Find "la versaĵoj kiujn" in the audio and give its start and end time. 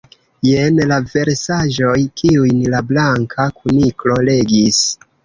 0.91-2.63